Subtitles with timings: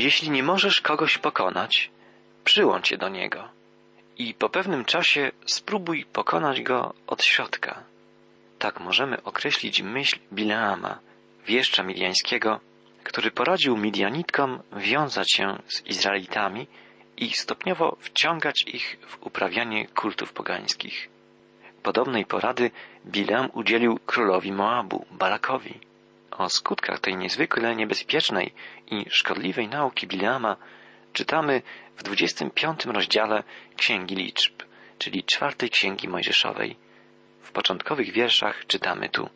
[0.00, 1.90] Jeśli nie możesz kogoś pokonać,
[2.44, 3.48] przyłącz się do niego
[4.18, 7.84] i po pewnym czasie spróbuj pokonać go od środka.
[8.58, 10.98] Tak możemy określić myśl Bileama,
[11.46, 12.60] wieszcza midiańskiego,
[13.04, 16.66] który poradził Midianitkom wiązać się z Izraelitami
[17.16, 21.08] i stopniowo wciągać ich w uprawianie kultów pogańskich.
[21.82, 22.70] Podobnej porady
[23.06, 25.89] Bileam udzielił królowi Moabu, Balakowi.
[26.40, 28.52] O skutkach tej niezwykle niebezpiecznej
[28.86, 30.56] i szkodliwej nauki Bileama
[31.12, 31.62] czytamy
[31.96, 33.42] w 25 rozdziale
[33.76, 34.62] Księgi Liczb,
[34.98, 36.76] czyli czwartej Księgi Mojżeszowej.
[37.42, 39.28] W początkowych wierszach czytamy tu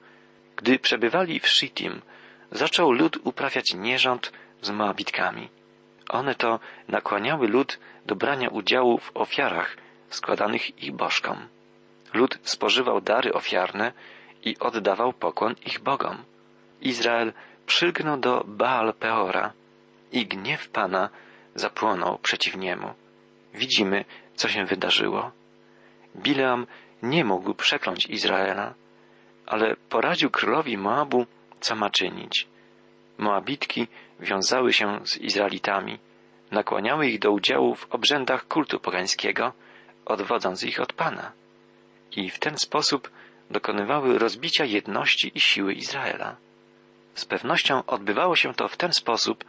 [0.57, 2.03] Gdy przebywali w Shittim,
[2.51, 4.33] zaczął lud uprawiać nierząd
[4.63, 5.49] z Moabitkami.
[6.09, 9.77] One to nakłaniały lud do brania udziału w ofiarach
[10.11, 11.49] składanych ich bożkom.
[12.15, 13.93] Lud spożywał dary ofiarne
[14.43, 16.25] i oddawał pokłon ich bogom.
[16.85, 17.33] Izrael
[17.67, 19.53] przylgnął do Baal Peora
[20.13, 21.11] i gniew Pana
[21.55, 22.95] zapłonął przeciw niemu.
[23.55, 24.05] Widzimy,
[24.35, 25.31] co się wydarzyło.
[26.17, 26.67] Bileam
[27.03, 28.75] nie mógł przekląć Izraela,
[29.47, 31.27] ale poradził królowi Moabu,
[31.61, 32.47] co ma czynić.
[33.19, 33.87] Moabitki
[34.21, 35.99] wiązały się z Izraelitami,
[36.51, 39.53] nakłaniały ich do udziału w obrzędach kultu pogańskiego,
[40.05, 41.33] odwodząc ich od Pana.
[42.17, 43.11] I w ten sposób
[43.51, 46.37] dokonywały rozbicia jedności i siły Izraela.
[47.15, 49.45] Z pewnością odbywało się to w ten sposób,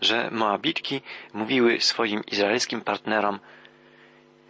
[0.00, 1.00] że Moabitki
[1.32, 3.40] mówiły swoim izraelskim partnerom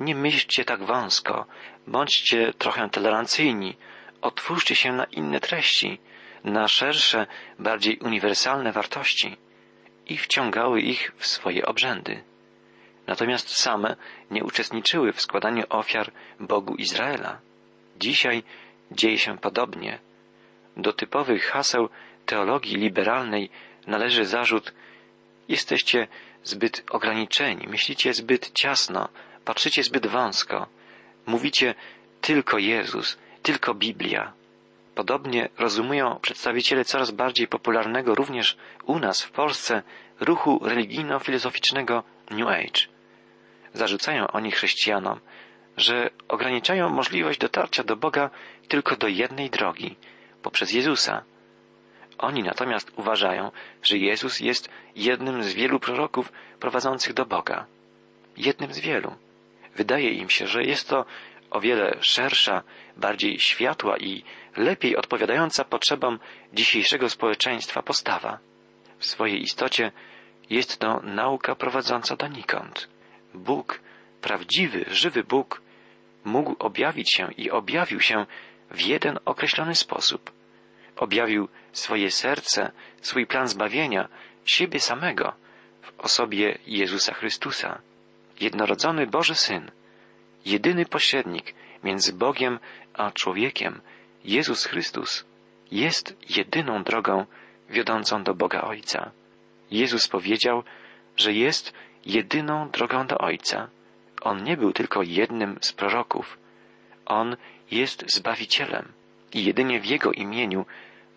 [0.00, 1.46] nie myślcie tak wąsko,
[1.86, 3.76] bądźcie trochę tolerancyjni,
[4.22, 6.00] otwórzcie się na inne treści,
[6.44, 7.26] na szersze,
[7.58, 9.36] bardziej uniwersalne wartości
[10.06, 12.22] i wciągały ich w swoje obrzędy.
[13.06, 13.96] Natomiast same
[14.30, 17.38] nie uczestniczyły w składaniu ofiar Bogu Izraela.
[17.98, 18.42] Dzisiaj
[18.90, 19.98] dzieje się podobnie.
[20.76, 21.88] Do typowych haseł
[22.30, 23.50] teologii liberalnej
[23.86, 24.72] należy zarzut
[25.48, 26.08] jesteście
[26.44, 29.08] zbyt ograniczeni, myślicie zbyt ciasno,
[29.44, 30.66] patrzycie zbyt wąsko,
[31.26, 31.74] mówicie
[32.20, 34.32] tylko Jezus, tylko Biblia.
[34.94, 39.82] Podobnie rozumują przedstawiciele coraz bardziej popularnego również u nas w Polsce
[40.20, 42.80] ruchu religijno-filozoficznego New Age.
[43.74, 45.20] Zarzucają oni chrześcijanom,
[45.76, 48.30] że ograniczają możliwość dotarcia do Boga
[48.68, 49.96] tylko do jednej drogi,
[50.42, 51.22] poprzez Jezusa.
[52.20, 53.50] Oni natomiast uważają,
[53.82, 57.66] że Jezus jest jednym z wielu proroków prowadzących do Boga.
[58.36, 59.14] Jednym z wielu.
[59.76, 61.04] Wydaje im się, że jest to
[61.50, 62.62] o wiele szersza,
[62.96, 64.24] bardziej światła i
[64.56, 66.18] lepiej odpowiadająca potrzebom
[66.52, 68.38] dzisiejszego społeczeństwa postawa.
[68.98, 69.92] W swojej istocie
[70.50, 72.88] jest to nauka prowadząca donikąd.
[73.34, 73.80] Bóg,
[74.20, 75.62] prawdziwy, żywy Bóg,
[76.24, 78.26] mógł objawić się i objawił się
[78.70, 80.39] w jeden określony sposób.
[80.96, 84.08] Objawił swoje serce, swój plan zbawienia,
[84.44, 85.32] siebie samego
[85.82, 87.80] w osobie Jezusa Chrystusa,
[88.40, 89.70] jednorodzony Boży Syn,
[90.44, 92.58] jedyny pośrednik między Bogiem
[92.94, 93.80] a człowiekiem,
[94.24, 95.24] Jezus Chrystus,
[95.70, 97.26] jest jedyną drogą
[97.70, 99.10] wiodącą do Boga Ojca.
[99.70, 100.62] Jezus powiedział,
[101.16, 101.72] że jest
[102.06, 103.68] jedyną drogą do Ojca.
[104.20, 106.38] On nie był tylko jednym z proroków.
[107.06, 107.36] On
[107.70, 108.92] jest Zbawicielem
[109.32, 110.66] i jedynie w Jego imieniu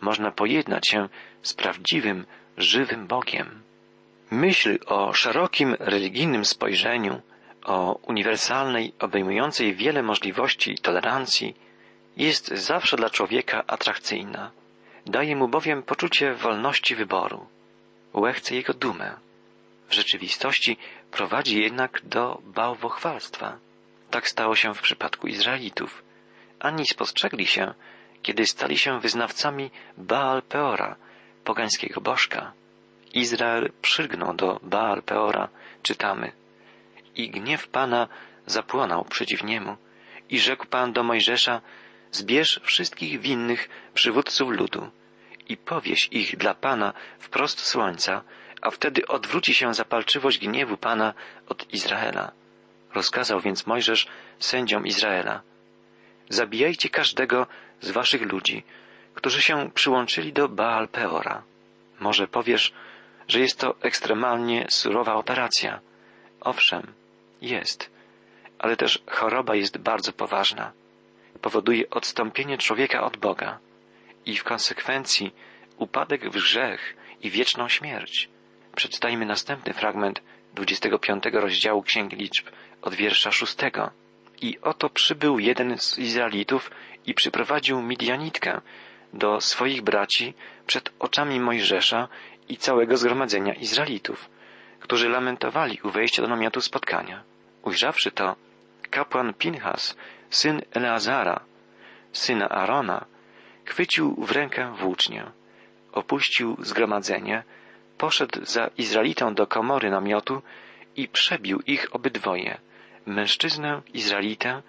[0.01, 1.09] można pojednać się
[1.41, 2.25] z prawdziwym,
[2.57, 3.61] żywym Bogiem.
[4.31, 7.21] Myśl o szerokim religijnym spojrzeniu,
[7.65, 11.55] o uniwersalnej, obejmującej wiele możliwości tolerancji,
[12.17, 14.51] jest zawsze dla człowieka atrakcyjna.
[15.05, 17.47] Daje mu bowiem poczucie wolności wyboru.
[18.13, 19.15] Łechce jego dumę.
[19.89, 20.77] W rzeczywistości
[21.11, 23.57] prowadzi jednak do bałwochwalstwa.
[24.11, 26.03] Tak stało się w przypadku Izraelitów.
[26.59, 27.73] Ani spostrzegli się,
[28.23, 30.95] kiedy stali się wyznawcami Baal Peora,
[31.43, 32.53] pogańskiego bożka.
[33.13, 35.49] Izrael przylgnął do Baal Peora,
[35.83, 36.31] czytamy.
[37.15, 38.07] I gniew Pana
[38.45, 39.77] zapłonął przeciw niemu.
[40.29, 41.61] I rzekł Pan do Mojżesza,
[42.11, 44.89] zbierz wszystkich winnych przywódców ludu
[45.49, 48.21] i powieś ich dla Pana wprost słońca,
[48.61, 51.13] a wtedy odwróci się zapalczywość gniewu Pana
[51.49, 52.31] od Izraela.
[52.93, 54.07] Rozkazał więc Mojżesz
[54.39, 55.41] sędziom Izraela.
[56.29, 57.47] Zabijajcie każdego
[57.83, 58.63] z waszych ludzi,
[59.13, 61.43] którzy się przyłączyli do Baal Peora.
[61.99, 62.73] Może powiesz,
[63.27, 65.79] że jest to ekstremalnie surowa operacja.
[66.41, 66.93] Owszem,
[67.41, 67.89] jest,
[68.59, 70.71] ale też choroba jest bardzo poważna.
[71.41, 73.59] Powoduje odstąpienie człowieka od Boga
[74.25, 75.33] i w konsekwencji
[75.77, 78.29] upadek w grzech i wieczną śmierć.
[78.75, 80.21] Przeczytajmy następny fragment
[80.53, 82.47] 25 rozdziału Księgi Liczb
[82.81, 83.55] od wiersza 6.
[84.41, 86.71] I oto przybył jeden z Izraelitów
[87.05, 88.61] i przyprowadził Midianitkę
[89.13, 90.33] do swoich braci
[90.65, 92.07] przed oczami Mojżesza
[92.49, 94.29] i całego zgromadzenia Izraelitów,
[94.79, 97.23] którzy lamentowali u wejścia do namiotu spotkania.
[97.63, 98.35] Ujrzawszy to,
[98.89, 99.97] kapłan Pinchas,
[100.29, 101.39] syn Eleazara,
[102.11, 103.05] syna Arona,
[103.65, 105.31] chwycił w rękę włócznię,
[105.91, 107.43] opuścił zgromadzenie,
[107.97, 110.41] poszedł za Izraelitą do komory namiotu
[110.95, 112.57] i przebił ich obydwoje,
[113.05, 114.61] mężczyznę Izraelitę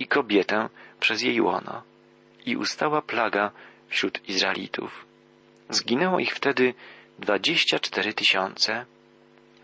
[0.00, 0.68] i kobietę
[1.00, 1.82] przez jej łono.
[2.46, 3.50] I ustała plaga
[3.88, 5.06] wśród Izraelitów.
[5.70, 6.74] Zginęło ich wtedy
[7.18, 8.86] dwadzieścia cztery tysiące.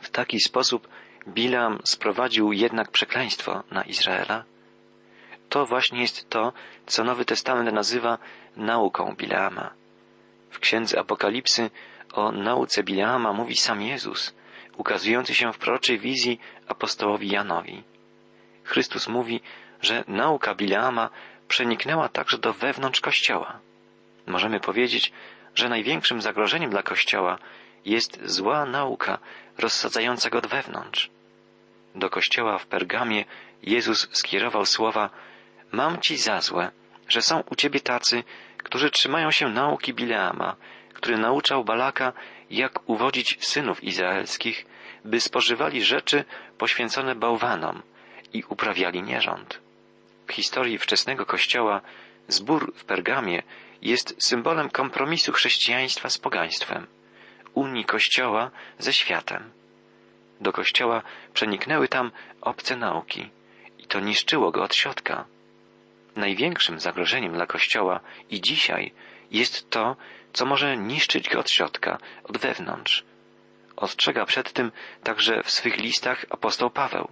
[0.00, 0.88] W taki sposób
[1.28, 4.44] Bilam sprowadził jednak przekleństwo na Izraela.
[5.48, 6.52] To właśnie jest to,
[6.86, 8.18] co Nowy Testament nazywa
[8.56, 9.70] nauką Bileama.
[10.50, 11.70] W księdze Apokalipsy
[12.12, 14.34] o nauce Bileama mówi sam Jezus,
[14.76, 17.82] ukazujący się w proroczej wizji apostołowi Janowi.
[18.64, 19.40] Chrystus mówi,
[19.86, 21.10] że nauka Bileama
[21.48, 23.58] przeniknęła także do wewnątrz Kościoła.
[24.26, 25.12] Możemy powiedzieć,
[25.54, 27.38] że największym zagrożeniem dla Kościoła
[27.84, 29.18] jest zła nauka
[29.58, 31.10] rozsadzająca go od wewnątrz.
[31.94, 33.24] Do Kościoła w Pergamie
[33.62, 35.10] Jezus skierował słowa
[35.72, 36.70] Mam ci za złe,
[37.08, 38.24] że są u ciebie tacy,
[38.58, 40.56] którzy trzymają się nauki Bileama,
[40.94, 42.12] który nauczał Balaka,
[42.50, 44.66] jak uwodzić synów izraelskich,
[45.04, 46.24] by spożywali rzeczy
[46.58, 47.82] poświęcone bałwanom
[48.32, 49.65] i uprawiali nierząd.
[50.28, 51.80] W historii wczesnego Kościoła
[52.28, 53.42] zbór w Pergamie
[53.82, 56.86] jest symbolem kompromisu chrześcijaństwa z pogaństwem,
[57.54, 59.52] unii Kościoła ze światem.
[60.40, 61.02] Do Kościoła
[61.34, 63.30] przeniknęły tam obce nauki
[63.78, 65.24] i to niszczyło go od środka.
[66.16, 68.00] Największym zagrożeniem dla Kościoła
[68.30, 68.92] i dzisiaj
[69.30, 69.96] jest to,
[70.32, 73.04] co może niszczyć go od środka, od wewnątrz.
[73.76, 74.72] Ostrzega przed tym
[75.02, 77.08] także w swych listach apostoł Paweł.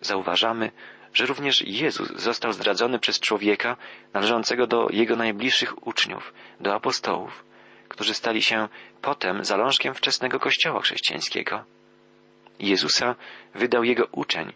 [0.00, 0.70] Zauważamy,
[1.16, 3.76] że również Jezus został zdradzony przez człowieka
[4.12, 7.44] należącego do jego najbliższych uczniów, do apostołów,
[7.88, 8.68] którzy stali się
[9.02, 11.64] potem zalążkiem wczesnego kościoła chrześcijańskiego.
[12.58, 13.14] Jezusa
[13.54, 14.52] wydał jego uczeń,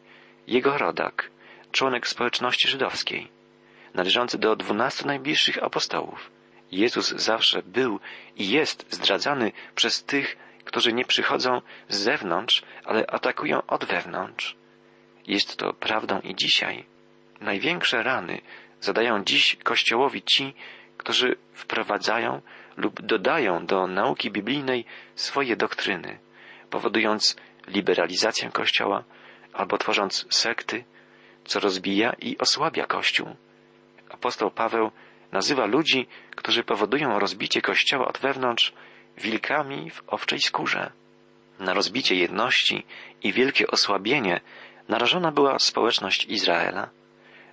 [0.46, 1.30] jego rodak,
[1.72, 3.28] członek społeczności żydowskiej,
[3.94, 6.30] należący do dwunastu najbliższych apostołów.
[6.72, 8.00] Jezus zawsze był
[8.36, 14.59] i jest zdradzany przez tych, którzy nie przychodzą z zewnątrz, ale atakują od wewnątrz.
[15.30, 16.84] Jest to prawdą i dzisiaj.
[17.40, 18.40] Największe rany
[18.80, 20.54] zadają dziś Kościołowi ci,
[20.96, 22.42] którzy wprowadzają
[22.76, 24.84] lub dodają do nauki biblijnej
[25.14, 26.18] swoje doktryny,
[26.70, 27.36] powodując
[27.68, 29.04] liberalizację Kościoła
[29.52, 30.84] albo tworząc sekty,
[31.44, 33.36] co rozbija i osłabia Kościół.
[34.08, 34.90] Apostoł Paweł
[35.32, 36.06] nazywa ludzi,
[36.36, 38.72] którzy powodują rozbicie Kościoła od wewnątrz,
[39.18, 40.90] wilkami w owczej skórze.
[41.58, 42.86] Na rozbicie jedności
[43.22, 44.40] i wielkie osłabienie
[44.90, 46.90] narażona była społeczność Izraela.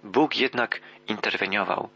[0.03, 1.89] Bóg jednak interweniował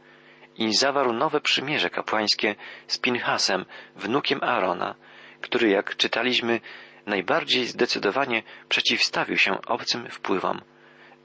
[0.58, 2.56] i zawarł nowe przymierze kapłańskie
[2.88, 3.66] z Pinhasem,
[3.96, 4.96] wnukiem Aarona,
[5.42, 6.62] który, jak czytaliśmy,
[7.06, 10.62] najbardziej zdecydowanie przeciwstawił się obcym wpływom,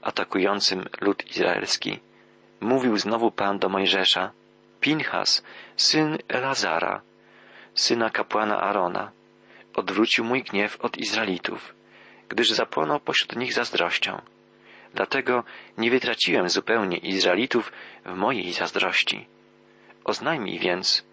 [0.01, 1.99] atakującym lud izraelski.
[2.61, 4.31] Mówił znowu Pan do Mojżesza,
[4.79, 5.43] Pinhas,
[5.75, 7.01] syn Elazara,
[7.73, 9.11] syna kapłana Arona,
[9.75, 11.76] odwrócił mój gniew od Izraelitów,
[12.29, 14.21] gdyż zapłonął pośród nich zazdrością.
[14.93, 15.43] Dlatego
[15.77, 17.71] nie wytraciłem zupełnie Izraelitów
[18.05, 19.27] w mojej zazdrości.
[20.03, 21.05] Oznajmij więc,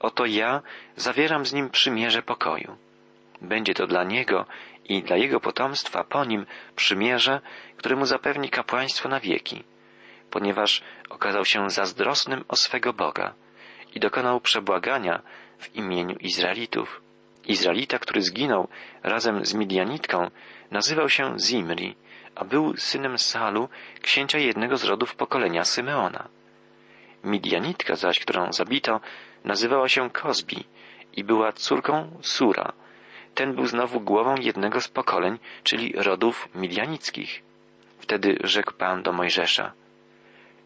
[0.00, 0.62] oto ja
[0.96, 2.76] zawieram z nim przymierze pokoju.
[3.40, 4.46] Będzie to dla niego
[4.84, 6.46] i dla jego potomstwa po nim
[6.76, 7.40] przymierze,
[7.76, 9.64] które mu zapewni kapłaństwo na wieki,
[10.30, 13.34] ponieważ okazał się zazdrosnym o swego Boga
[13.94, 15.22] i dokonał przebłagania
[15.58, 17.00] w imieniu Izraelitów.
[17.44, 18.68] Izraelita, który zginął
[19.02, 20.30] razem z Midianitką,
[20.72, 21.96] nazywał się Zimri,
[22.34, 23.68] a był synem Salu,
[24.02, 26.28] księcia jednego z rodów pokolenia Symeona.
[27.24, 29.00] Midianitka zaś, którą zabito,
[29.44, 30.64] nazywała się Kozbi
[31.12, 32.72] i była córką Sura.
[33.34, 37.42] Ten był znowu głową jednego z pokoleń, czyli rodów midianickich.
[37.98, 39.72] Wtedy rzekł Pan do Mojżesza,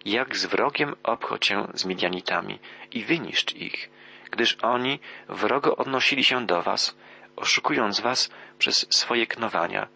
[0.04, 2.58] jak z wrogiem obchodź się z Midianitami
[2.92, 3.90] i wyniszcz ich,
[4.30, 4.98] gdyż oni
[5.28, 6.96] wrogo odnosili się do was,
[7.36, 9.88] oszukując was przez swoje knowania,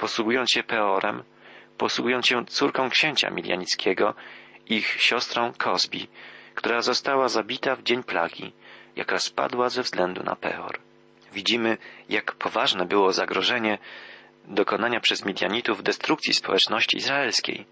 [0.00, 1.22] posługując się Peorem,
[1.78, 4.14] posługując się córką księcia Milianickiego,
[4.66, 6.08] ich siostrą Kozbi,
[6.54, 8.52] która została zabita w dzień plagi,
[8.96, 10.78] jaka spadła ze względu na Peor.
[11.32, 11.78] Widzimy,
[12.08, 13.78] jak poważne było zagrożenie
[14.44, 17.66] dokonania przez Midianitów destrukcji społeczności izraelskiej.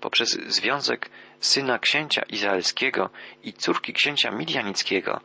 [0.00, 3.10] Poprzez związek syna księcia izraelskiego
[3.42, 5.20] i córki księcia midianickiego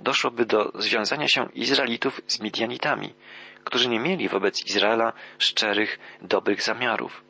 [0.00, 3.14] doszłoby do związania się Izraelitów z Midianitami,
[3.64, 7.24] którzy nie mieli wobec Izraela szczerych, dobrych zamiarów.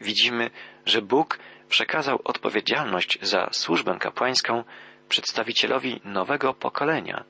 [0.00, 0.50] Widzimy,
[0.86, 1.38] że Bóg
[1.68, 4.64] przekazał odpowiedzialność za służbę kapłańską
[5.08, 7.24] przedstawicielowi nowego pokolenia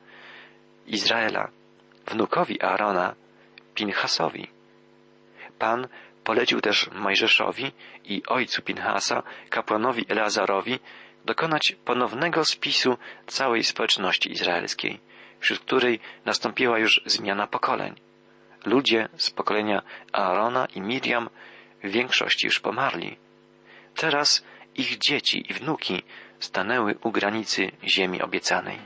[0.86, 1.50] Izraela,
[2.06, 3.14] wnukowi Aarona,
[3.74, 4.46] Pinchasowi.
[5.58, 5.88] Pan
[6.24, 7.72] polecił też Mojżeszowi
[8.04, 10.78] i ojcu Pinhasa, kapłanowi Eleazarowi,
[11.24, 15.00] dokonać ponownego spisu całej społeczności izraelskiej,
[15.40, 17.94] wśród której nastąpiła już zmiana pokoleń.
[18.64, 21.30] Ludzie z pokolenia Aarona i Miriam
[21.84, 23.16] w większości już pomarli.
[23.94, 26.02] Teraz ich dzieci i wnuki
[26.38, 28.78] stanęły u granicy ziemi obiecanej.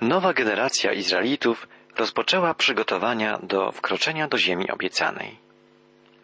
[0.00, 5.36] Nowa generacja Izraelitów rozpoczęła przygotowania do wkroczenia do ziemi obiecanej.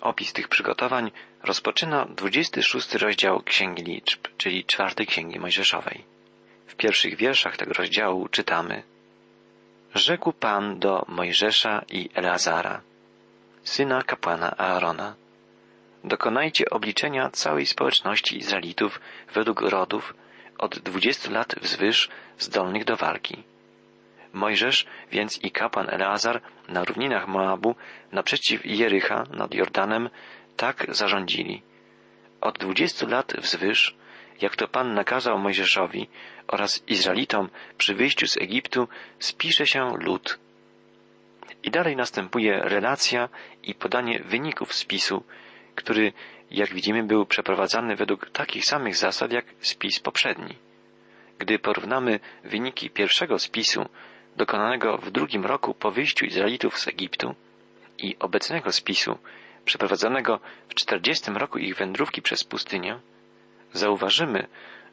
[0.00, 1.10] Opis tych przygotowań
[1.42, 6.11] rozpoczyna 26 rozdział Księgi Liczb, czyli czwartej Księgi Mojżeszowej.
[6.72, 8.82] W pierwszych wierszach tego rozdziału czytamy
[9.94, 12.80] Rzekł Pan do Mojżesza i Eleazara,
[13.62, 15.14] syna kapłana Aarona,
[16.04, 19.00] dokonajcie obliczenia całej społeczności Izraelitów
[19.34, 20.14] według rodów
[20.58, 23.42] od dwudziestu lat wzwyż zdolnych do walki.
[24.32, 27.74] Mojżesz więc i kapłan Eleazar na równinach Moabu
[28.12, 30.10] naprzeciw Jericha nad Jordanem
[30.56, 31.62] tak zarządzili.
[32.40, 33.96] Od dwudziestu lat wzwyż,
[34.42, 36.08] jak to Pan nakazał Mojżeszowi
[36.48, 40.38] oraz Izraelitom przy wyjściu z Egiptu, spisze się lud.
[41.62, 43.28] I dalej następuje relacja
[43.62, 45.24] i podanie wyników spisu,
[45.74, 46.12] który,
[46.50, 50.56] jak widzimy, był przeprowadzany według takich samych zasad jak spis poprzedni.
[51.38, 53.88] Gdy porównamy wyniki pierwszego spisu,
[54.36, 57.34] dokonanego w drugim roku po wyjściu Izraelitów z Egiptu
[57.98, 59.18] i obecnego spisu,
[59.64, 62.98] przeprowadzonego w czterdziestym roku ich wędrówki przez pustynię,
[63.72, 64.46] zauważymy,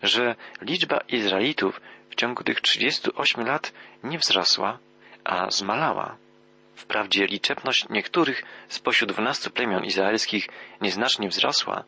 [0.03, 4.79] że liczba Izraelitów w ciągu tych 38 lat nie wzrosła,
[5.23, 6.17] a zmalała.
[6.75, 10.47] Wprawdzie liczebność niektórych spośród dwunastu plemion izraelskich
[10.81, 11.83] nieznacznie wzrosła,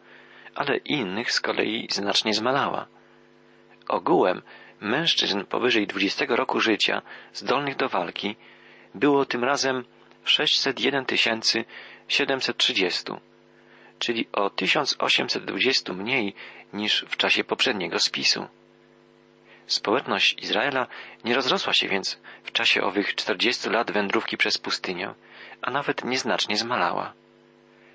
[0.55, 2.87] ale innych z kolei znacznie zmalała.
[3.87, 4.41] Ogółem
[4.81, 7.01] mężczyzn powyżej 20 roku życia,
[7.33, 8.35] zdolnych do walki,
[8.95, 9.85] było tym razem
[10.23, 11.05] 601
[12.07, 13.03] 730,
[14.01, 16.33] czyli o 1820 mniej
[16.73, 18.47] niż w czasie poprzedniego spisu.
[19.67, 20.87] Społeczność Izraela
[21.23, 25.13] nie rozrosła się więc w czasie owych 40 lat wędrówki przez pustynię,
[25.61, 27.13] a nawet nieznacznie zmalała.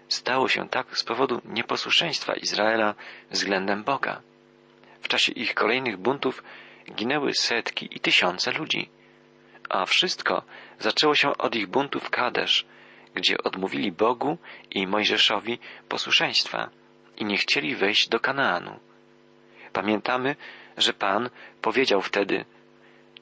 [0.08, 2.94] Stało się tak z powodu nieposłuszeństwa Izraela
[3.30, 4.20] względem Boga.
[5.00, 6.42] W czasie ich kolejnych buntów
[6.92, 8.88] ginęły setki i tysiące ludzi.
[9.68, 10.42] A wszystko
[10.78, 12.66] zaczęło się od ich buntu w Kadesz,
[13.16, 14.38] gdzie odmówili Bogu
[14.70, 15.58] i Mojżeszowi
[15.88, 16.70] posłuszeństwa
[17.16, 18.80] i nie chcieli wejść do Kanaanu.
[19.72, 20.36] Pamiętamy,
[20.76, 21.30] że Pan
[21.62, 22.44] powiedział wtedy,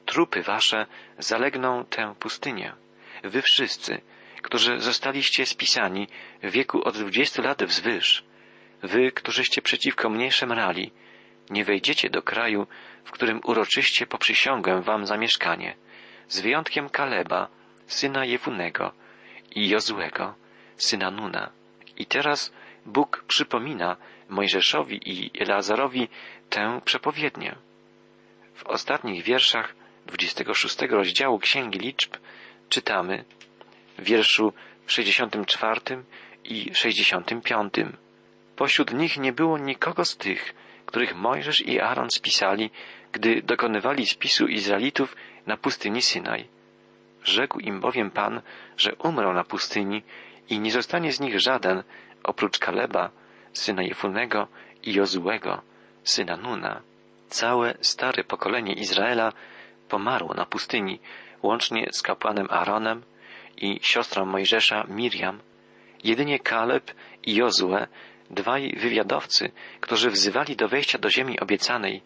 [0.06, 0.86] trupy wasze
[1.18, 2.72] zalegną tę pustynię.
[3.24, 4.00] Wy wszyscy,
[4.42, 6.08] którzy zostaliście spisani
[6.42, 8.24] w wieku od dwudziestu lat wzwyż,
[8.82, 10.92] wy, którzyście przeciwko mnie szemrali,
[11.50, 12.66] nie wejdziecie do kraju,
[13.04, 15.76] w którym uroczyście poprzysiągłem wam zamieszkanie,
[16.28, 17.48] z wyjątkiem Kaleba,
[17.86, 19.03] syna Jefunego
[19.54, 20.34] i Jozłego,
[20.76, 21.50] syna Nuna.
[21.96, 22.52] I teraz
[22.86, 23.96] Bóg przypomina
[24.28, 26.08] Mojżeszowi i Eleazarowi
[26.50, 27.56] tę przepowiednię.
[28.54, 29.74] W ostatnich wierszach
[30.06, 32.16] 26 rozdziału Księgi Liczb
[32.68, 33.24] czytamy
[33.98, 34.52] w wierszu
[34.86, 35.80] 64
[36.44, 37.74] i 65.
[38.56, 40.54] Pośród nich nie było nikogo z tych,
[40.86, 42.70] których Mojżesz i Aaron spisali,
[43.12, 46.48] gdy dokonywali spisu Izraelitów na pustyni Synaj.
[47.24, 48.42] Rzekł im bowiem Pan,
[48.76, 50.02] że umrą na pustyni
[50.48, 51.82] i nie zostanie z nich żaden,
[52.24, 53.10] oprócz Kaleba,
[53.52, 54.48] syna Jefunego
[54.82, 55.62] i Jozułego,
[56.02, 56.82] syna Nuna.
[57.28, 59.32] Całe stare pokolenie Izraela
[59.88, 61.00] pomarło na pustyni,
[61.42, 63.02] łącznie z kapłanem Aaronem
[63.56, 65.40] i siostrą Mojżesza Miriam.
[66.04, 67.86] Jedynie Kaleb i Jozue
[68.30, 72.02] dwaj wywiadowcy, którzy wzywali do wejścia do ziemi obiecanej,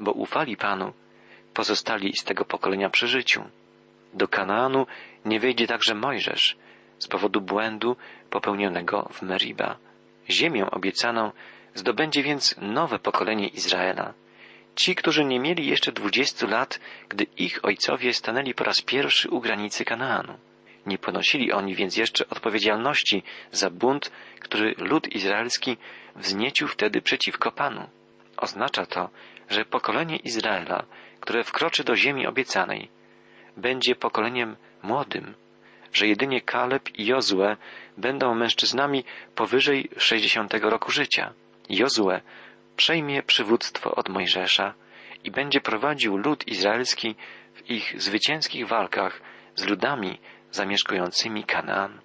[0.00, 0.92] bo ufali Panu,
[1.54, 3.44] pozostali z tego pokolenia przy życiu.
[4.14, 4.86] Do Kanaanu
[5.24, 6.56] nie wejdzie także Mojżesz
[6.98, 7.96] z powodu błędu
[8.30, 9.76] popełnionego w Meriba.
[10.30, 11.32] Ziemię obiecaną
[11.74, 14.14] zdobędzie więc nowe pokolenie Izraela.
[14.76, 19.40] Ci, którzy nie mieli jeszcze dwudziestu lat, gdy ich ojcowie stanęli po raz pierwszy u
[19.40, 20.38] granicy Kanaanu.
[20.86, 25.76] Nie ponosili oni więc jeszcze odpowiedzialności za bunt, który lud izraelski
[26.16, 27.88] wzniecił wtedy przeciwko Panu.
[28.36, 29.10] Oznacza to,
[29.50, 30.84] że pokolenie Izraela,
[31.20, 32.88] które wkroczy do ziemi obiecanej,
[33.56, 35.34] będzie pokoleniem młodym,
[35.92, 37.56] że jedynie Kaleb i Jozue
[37.96, 39.04] będą mężczyznami
[39.34, 41.32] powyżej sześćdziesiątego roku życia.
[41.68, 42.20] Jozue
[42.76, 44.74] przejmie przywództwo od Mojżesza
[45.24, 47.14] i będzie prowadził lud izraelski
[47.54, 49.20] w ich zwycięskich walkach
[49.54, 50.18] z ludami
[50.50, 52.00] zamieszkującymi Kanaan.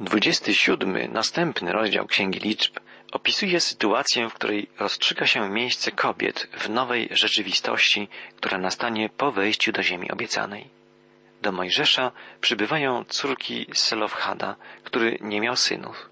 [0.00, 2.80] Dwudziesty siódmy, następny rozdział Księgi Liczb
[3.12, 9.72] opisuje sytuację, w której rozstrzyga się miejsce kobiet w nowej rzeczywistości, która nastanie po wejściu
[9.72, 10.68] do ziemi obiecanej.
[11.42, 16.10] Do Mojżesza przybywają córki Selofhada, który nie miał synów.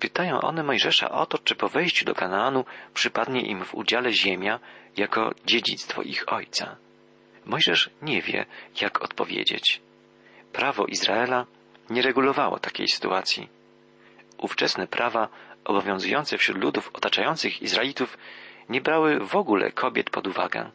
[0.00, 2.64] Pytają one Mojżesza o to, czy po wejściu do Kanaanu
[2.94, 4.60] przypadnie im w udziale ziemia
[4.96, 6.76] jako dziedzictwo ich ojca.
[7.46, 8.46] Mojżesz nie wie,
[8.80, 9.80] jak odpowiedzieć.
[10.52, 11.46] Prawo Izraela
[11.90, 13.48] nie regulowało takiej sytuacji.
[14.38, 15.28] Ówczesne prawa
[15.64, 18.18] obowiązujące wśród ludów otaczających Izraelitów
[18.68, 20.70] nie brały w ogóle kobiet pod uwagę.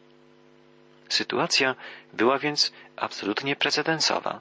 [1.09, 1.75] Sytuacja
[2.13, 4.39] była więc absolutnie precedensowa.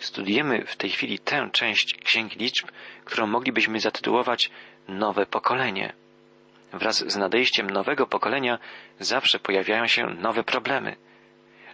[0.00, 2.68] Studiujemy w tej chwili tę część Księgi Liczb,
[3.04, 4.50] którą moglibyśmy zatytułować
[4.88, 5.92] Nowe pokolenie.
[6.72, 8.58] Wraz z nadejściem nowego pokolenia
[9.00, 10.96] zawsze pojawiają się nowe problemy.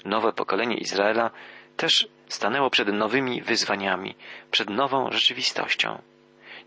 [0.04, 1.30] Nowe pokolenie Izraela
[1.76, 4.14] też stanęło przed nowymi wyzwaniami,
[4.50, 6.02] przed nową rzeczywistością.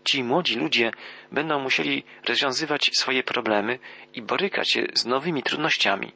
[0.04, 0.90] Ci młodzi ludzie
[1.32, 3.78] będą musieli rozwiązywać swoje problemy
[4.14, 6.12] i borykać się z nowymi trudnościami,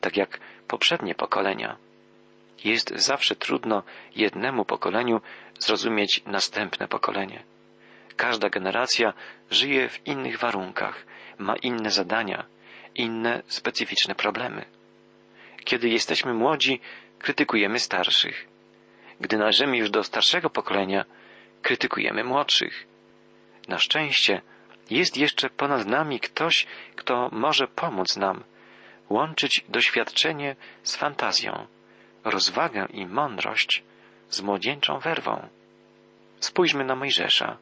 [0.00, 1.76] tak jak poprzednie pokolenia.
[2.64, 3.82] Jest zawsze trudno
[4.16, 5.20] jednemu pokoleniu
[5.58, 7.42] zrozumieć następne pokolenie.
[8.16, 9.12] Każda generacja
[9.50, 11.06] żyje w innych warunkach,
[11.38, 12.44] ma inne zadania,
[12.94, 14.64] inne specyficzne problemy.
[15.64, 16.80] Kiedy jesteśmy młodzi,
[17.18, 18.48] krytykujemy starszych.
[19.20, 21.04] Gdy należymy już do starszego pokolenia,
[21.62, 22.91] krytykujemy młodszych.
[23.68, 24.42] Na szczęście
[24.90, 26.66] jest jeszcze ponad nami ktoś,
[26.96, 28.44] kto może pomóc nam
[29.10, 31.66] łączyć doświadczenie z fantazją,
[32.24, 33.82] rozwagę i mądrość
[34.30, 35.48] z młodzieńczą werwą.
[36.40, 37.56] Spójrzmy na Mojżesza.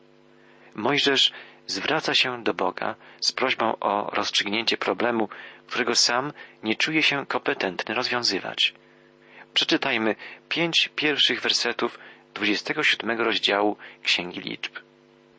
[0.75, 1.33] Mojżesz
[1.67, 5.29] zwraca się do Boga z prośbą o rozstrzygnięcie problemu,
[5.67, 8.75] którego sam nie czuje się kompetentny rozwiązywać.
[9.55, 10.15] Przeczytajmy
[10.49, 11.99] pięć pierwszych wersetów
[12.35, 14.77] 27 rozdziału Księgi Liczb.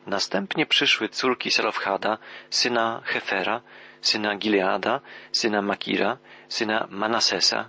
[0.06, 2.18] Następnie przyszły córki Selofhada,
[2.50, 3.60] syna Hefera,
[4.00, 5.00] syna Gileada,
[5.32, 6.18] syna Makira,
[6.48, 7.68] syna Manasesa.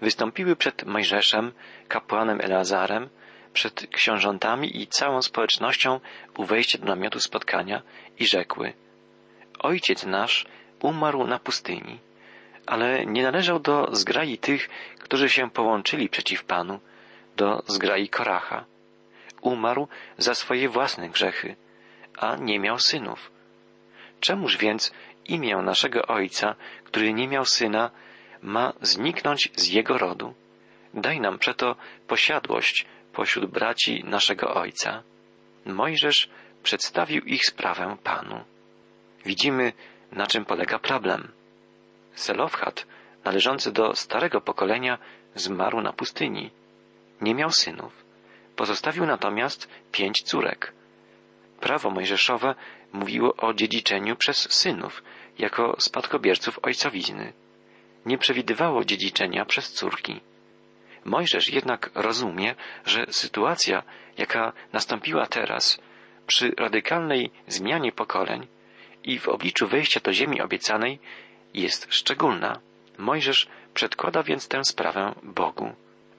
[0.00, 1.52] Wystąpiły przed Mojżeszem,
[1.88, 3.08] kapłanem Eleazarem,
[3.52, 6.00] przed książątami i całą społecznością
[6.36, 7.82] u wejścia do namiotu spotkania
[8.18, 8.72] i rzekły
[9.58, 10.46] Ojciec nasz
[10.82, 11.98] umarł na pustyni,
[12.66, 14.68] ale nie należał do zgrai tych,
[14.98, 16.80] którzy się połączyli przeciw Panu,
[17.36, 18.64] do zgrai Koracha.
[19.44, 21.56] Umarł za swoje własne grzechy,
[22.18, 23.30] a nie miał synów.
[24.20, 24.92] Czemuż więc
[25.24, 26.54] imię naszego Ojca,
[26.84, 27.90] który nie miał syna,
[28.42, 30.34] ma zniknąć z jego rodu?
[30.94, 31.76] Daj nam przeto
[32.06, 35.02] posiadłość pośród braci naszego Ojca.
[35.66, 36.28] Mojżesz
[36.62, 38.44] przedstawił ich sprawę Panu.
[39.24, 39.72] Widzimy,
[40.12, 41.32] na czym polega problem.
[42.14, 42.86] Selofhat,
[43.24, 44.98] należący do starego pokolenia,
[45.34, 46.50] zmarł na pustyni.
[47.20, 48.03] Nie miał synów.
[48.56, 50.72] Pozostawił natomiast pięć córek.
[51.60, 52.54] Prawo mojżeszowe
[52.92, 55.02] mówiło o dziedziczeniu przez synów,
[55.38, 57.32] jako spadkobierców ojcowizny.
[58.06, 60.20] Nie przewidywało dziedziczenia przez córki.
[61.04, 62.54] Mojżesz jednak rozumie,
[62.86, 63.82] że sytuacja,
[64.18, 65.78] jaka nastąpiła teraz,
[66.26, 68.46] przy radykalnej zmianie pokoleń
[69.04, 70.98] i w obliczu wejścia do ziemi obiecanej,
[71.54, 72.60] jest szczególna.
[72.98, 75.72] Mojżesz przedkłada więc tę sprawę Bogu.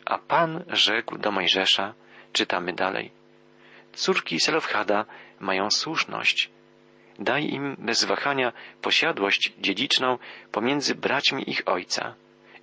[0.05, 1.93] A Pan rzekł do Mojżesza,
[2.35, 3.11] czytamy dalej,
[3.93, 5.05] córki Selofhada
[5.39, 6.49] mają słuszność.
[7.19, 10.17] Daj im bez wahania posiadłość dziedziczną
[10.51, 12.15] pomiędzy braćmi ich ojca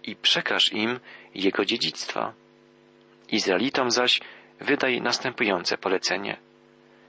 [0.02, 1.00] i przekaż im
[1.34, 2.32] jego dziedzictwo.
[3.28, 4.20] Izraelitom zaś
[4.60, 6.36] wydaj następujące polecenie.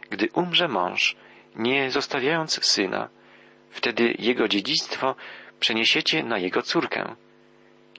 [0.10, 1.16] Gdy umrze mąż,
[1.56, 3.10] nie zostawiając syna,
[3.70, 5.16] wtedy jego dziedzictwo
[5.60, 7.16] przeniesiecie na jego córkę.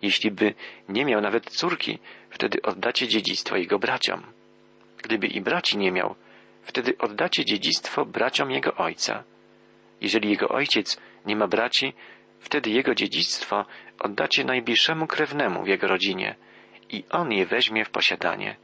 [0.02, 0.54] Jeśli by
[0.88, 1.98] nie miał nawet córki,
[2.30, 4.33] wtedy oddacie dziedzictwo jego braciom.
[5.04, 6.14] Gdyby i braci nie miał,
[6.62, 9.24] wtedy oddacie dziedzictwo braciom jego ojca.
[10.00, 11.92] Jeżeli jego ojciec nie ma braci,
[12.40, 13.64] wtedy jego dziedzictwo
[13.98, 16.34] oddacie najbliższemu krewnemu w jego rodzinie
[16.90, 18.56] i on je weźmie w posiadanie.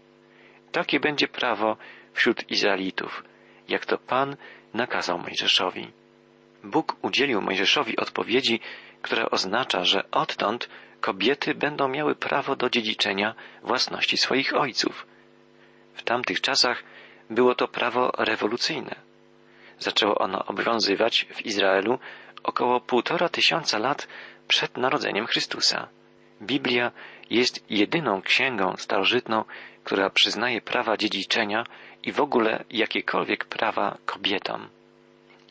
[0.72, 1.76] Takie będzie prawo
[2.12, 3.24] wśród Izraelitów,
[3.68, 4.36] jak to Pan
[4.74, 5.90] nakazał Mojżeszowi.
[6.64, 8.60] Bóg udzielił Mojżeszowi odpowiedzi,
[9.02, 10.68] która oznacza, że odtąd
[11.00, 15.06] kobiety będą miały prawo do dziedziczenia własności swoich ojców.
[16.00, 16.82] W tamtych czasach
[17.30, 18.94] było to prawo rewolucyjne.
[19.78, 21.98] Zaczęło ono obowiązywać w Izraelu
[22.42, 24.08] około półtora tysiąca lat
[24.48, 25.88] przed narodzeniem Chrystusa.
[26.42, 26.92] Biblia
[27.30, 29.44] jest jedyną księgą starożytną,
[29.84, 31.64] która przyznaje prawa dziedziczenia
[32.02, 34.68] i w ogóle jakiekolwiek prawa kobietom.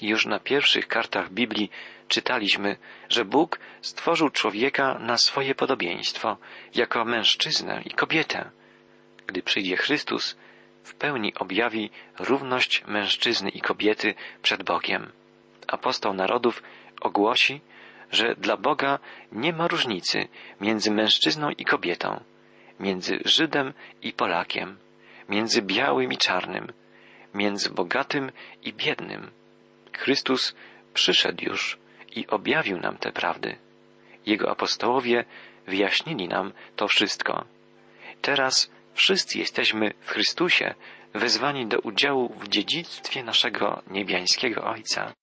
[0.02, 1.72] Już na pierwszych kartach Biblii
[2.08, 2.78] czytaliśmy,
[3.10, 6.38] że Bóg stworzył człowieka na swoje podobieństwo,
[6.76, 8.52] jako mężczyznę i kobietę.
[9.30, 10.38] Gdy przyjdzie Chrystus,
[10.84, 11.90] w pełni objawi
[12.20, 15.12] równość mężczyzny i kobiety przed Bogiem.
[15.68, 16.64] Apostoł narodów
[17.02, 17.62] ogłosi,
[18.12, 19.00] że dla Boga
[19.32, 20.28] nie ma różnicy
[20.62, 22.24] między mężczyzną i kobietą,
[22.80, 24.78] między Żydem i Polakiem,
[25.30, 26.74] między białym i czarnym,
[27.34, 28.32] między bogatym
[28.64, 29.32] i biednym.
[29.98, 30.56] Chrystus
[30.94, 31.78] przyszedł już
[32.16, 33.56] i objawił nam te prawdy.
[34.26, 35.26] Jego apostołowie
[35.68, 37.46] wyjaśnili nam to wszystko.
[38.22, 40.76] Teraz wszyscy jesteśmy w Chrystusie
[41.14, 45.14] wezwani do udziału w dziedzictwie naszego niebiańskiego Ojca.